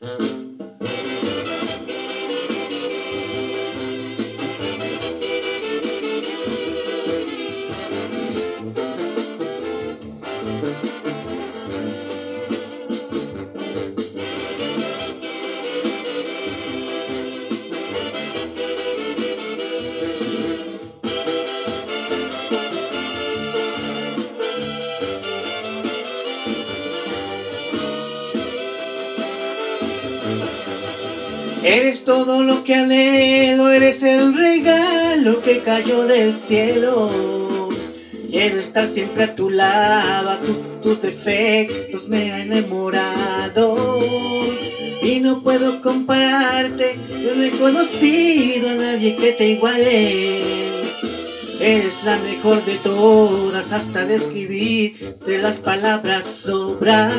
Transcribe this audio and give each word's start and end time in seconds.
Mm-hmm. 0.00 0.45
Eres 31.68 32.04
todo 32.04 32.44
lo 32.44 32.62
que 32.62 32.76
anhelo, 32.76 33.72
eres 33.72 34.00
el 34.04 34.36
regalo 34.36 35.42
que 35.42 35.62
cayó 35.64 36.06
del 36.06 36.36
cielo. 36.36 37.68
Quiero 38.30 38.60
estar 38.60 38.86
siempre 38.86 39.24
a 39.24 39.34
tu 39.34 39.50
lado, 39.50 40.30
a 40.30 40.40
tus 40.80 41.02
defectos 41.02 42.06
me 42.06 42.32
han 42.32 42.52
enamorado. 42.52 43.98
Y 45.02 45.18
no 45.18 45.42
puedo 45.42 45.82
compararte, 45.82 47.00
yo 47.10 47.34
no 47.34 47.42
he 47.42 47.50
conocido 47.50 48.70
a 48.70 48.74
nadie 48.74 49.16
que 49.16 49.32
te 49.32 49.48
iguale. 49.48 50.66
Eres 51.58 52.04
la 52.04 52.16
mejor 52.18 52.64
de 52.64 52.76
todas, 52.76 53.72
hasta 53.72 54.04
describir 54.04 55.16
de 55.26 55.38
las 55.38 55.58
palabras 55.58 56.26
sobran 56.26 57.10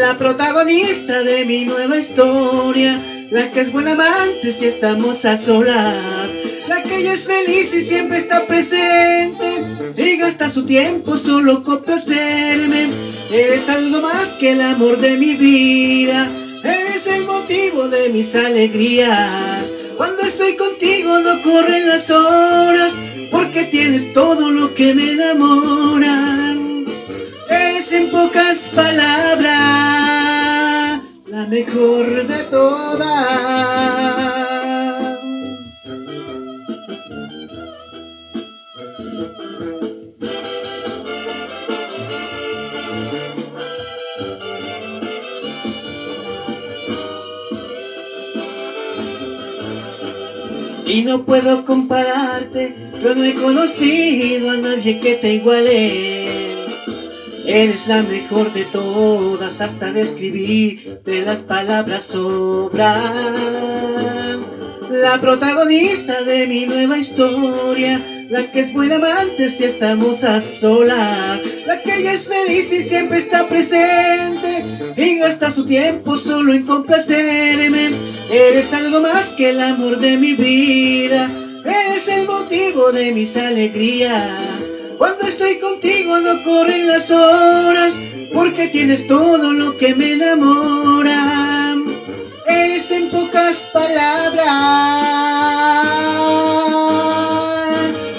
la 0.00 0.16
protagonista 0.16 1.22
de 1.22 1.44
mi 1.44 1.66
nueva 1.66 1.98
historia, 1.98 2.98
la 3.30 3.52
que 3.52 3.60
es 3.60 3.70
buena 3.70 3.92
amante 3.92 4.50
si 4.50 4.64
estamos 4.64 5.26
a 5.26 5.36
solas, 5.36 6.30
la 6.68 6.82
que 6.82 6.96
ella 6.96 7.12
es 7.12 7.24
feliz 7.24 7.74
y 7.74 7.82
siempre 7.82 8.20
está 8.20 8.46
presente 8.46 9.92
y 9.98 10.16
gasta 10.16 10.48
su 10.48 10.64
tiempo 10.64 11.18
solo 11.18 11.62
con 11.62 11.82
placerme. 11.82 12.88
Eres 13.30 13.68
algo 13.68 14.00
más 14.00 14.28
que 14.40 14.52
el 14.52 14.62
amor 14.62 14.98
de 15.00 15.18
mi 15.18 15.34
vida, 15.34 16.30
eres 16.64 17.06
el 17.06 17.26
motivo 17.26 17.88
de 17.88 18.08
mis 18.08 18.34
alegrías. 18.34 19.66
Cuando 19.98 20.22
estoy 20.22 20.56
contigo 20.56 21.20
no 21.20 21.42
corren 21.42 21.86
las 21.86 22.08
horas, 22.10 22.92
porque 23.30 23.64
tienes 23.64 24.14
todo 24.14 24.50
lo 24.50 24.74
que 24.74 24.94
me 24.94 25.10
enamora. 25.10 26.56
Eres 27.50 27.92
en 27.92 28.10
pocas 28.10 28.70
palabras 28.74 29.59
la 31.40 31.46
mejor 31.46 32.26
de 32.26 32.44
todas. 32.44 33.00
Y 50.86 51.02
no 51.02 51.24
puedo 51.24 51.64
compararte, 51.64 52.76
yo 53.02 53.14
no 53.14 53.24
he 53.24 53.34
conocido 53.34 54.50
a 54.50 54.56
nadie 54.56 55.00
que 55.00 55.14
te 55.14 55.34
iguale. 55.34 56.19
Eres 57.46 57.86
la 57.86 58.02
mejor 58.02 58.52
de 58.52 58.64
todas, 58.64 59.60
hasta 59.60 59.92
describir 59.92 61.00
de 61.04 61.22
las 61.22 61.40
palabras 61.40 62.04
sobran. 62.04 63.34
La 64.90 65.20
protagonista 65.20 66.22
de 66.22 66.46
mi 66.46 66.66
nueva 66.66 66.98
historia, 66.98 68.00
la 68.28 68.50
que 68.50 68.60
es 68.60 68.72
buena 68.72 68.96
amante 68.96 69.48
si 69.48 69.64
estamos 69.64 70.22
a 70.24 70.40
solas, 70.40 71.40
la 71.66 71.82
que 71.82 71.96
ella 71.96 72.12
es 72.12 72.28
feliz 72.28 72.72
y 72.72 72.82
siempre 72.82 73.18
está 73.18 73.48
presente 73.48 74.64
y 74.96 75.18
gasta 75.18 75.52
su 75.52 75.66
tiempo 75.66 76.16
solo 76.16 76.52
en 76.52 76.66
complacerme. 76.66 77.90
Eres 78.30 78.72
algo 78.72 79.00
más 79.00 79.24
que 79.36 79.50
el 79.50 79.60
amor 79.60 79.98
de 79.98 80.16
mi 80.16 80.34
vida, 80.34 81.30
eres 81.64 82.08
el 82.08 82.26
motivo 82.26 82.92
de 82.92 83.12
mis 83.12 83.36
alegrías. 83.36 84.69
Cuando 85.00 85.26
estoy 85.26 85.58
contigo 85.60 86.20
no 86.20 86.42
corren 86.42 86.86
las 86.86 87.10
horas, 87.10 87.94
porque 88.34 88.68
tienes 88.68 89.06
todo 89.06 89.54
lo 89.54 89.78
que 89.78 89.94
me 89.94 90.12
enamora. 90.12 91.74
Eres 92.46 92.90
en 92.90 93.08
pocas 93.08 93.56
palabras 93.72 94.44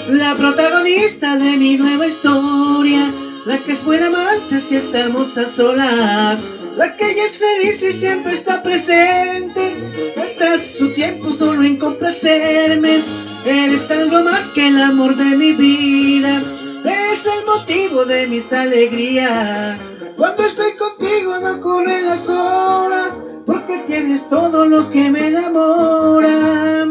la 0.08 0.34
protagonista 0.36 1.36
de 1.36 1.56
mi 1.56 1.76
nueva 1.76 2.04
historia, 2.04 3.12
la 3.46 3.58
que 3.58 3.74
es 3.74 3.84
buena 3.84 4.08
amante 4.08 4.58
si 4.58 4.74
estamos 4.74 5.38
a 5.38 5.48
solas, 5.48 6.40
la 6.76 6.96
que 6.96 7.14
ya 7.14 7.26
es 7.26 7.38
feliz 7.38 7.80
y 7.80 7.92
siempre 7.96 8.32
está 8.32 8.60
presente, 8.60 9.72
gasta 10.16 10.58
su 10.58 10.92
tiempo 10.92 11.32
solo 11.32 11.62
en 11.62 11.76
complacerme. 11.76 13.04
Eres 13.46 13.88
algo 13.92 14.24
más 14.24 14.48
que 14.48 14.66
el 14.66 14.82
amor 14.82 15.14
de 15.14 15.36
mi 15.36 15.52
vida 15.52 16.42
Eres 16.84 17.26
el 17.26 17.46
motivo 17.46 18.04
de 18.04 18.26
mis 18.26 18.52
alegrías. 18.52 19.78
Cuando 20.16 20.44
estoy 20.44 20.72
contigo 20.72 21.38
no 21.42 21.60
corren 21.60 22.06
las 22.06 22.28
horas, 22.28 23.12
porque 23.46 23.78
tienes 23.86 24.28
todo 24.28 24.66
lo 24.66 24.90
que 24.90 25.10
me 25.10 25.28
enamora. 25.28 26.86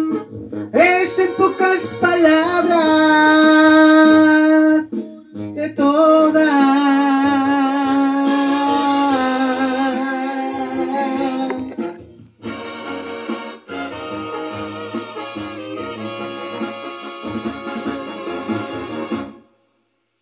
Eres 0.74 1.20
en 1.20 1.34
pocas 1.38 1.98
palabras 2.00 2.91